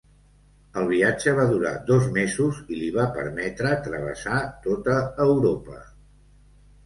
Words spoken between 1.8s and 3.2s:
dos mesos i li va